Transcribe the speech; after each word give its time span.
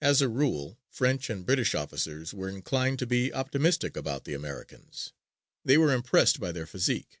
As 0.00 0.22
a 0.22 0.28
rule 0.28 0.78
French 0.90 1.28
and 1.28 1.44
British 1.44 1.74
officers 1.74 2.32
were 2.32 2.48
inclined 2.48 3.00
to 3.00 3.06
be 3.08 3.34
optimistic 3.34 3.96
about 3.96 4.22
the 4.22 4.34
Americans. 4.34 5.12
They 5.64 5.76
were 5.76 5.92
impressed 5.92 6.38
by 6.38 6.52
their 6.52 6.66
physique. 6.66 7.18